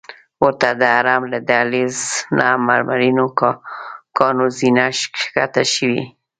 [0.43, 1.97] ورته د حرم له دهلیز
[2.37, 3.25] نه مرمرینو
[4.17, 6.03] کاڼو زینه ښکته شوې.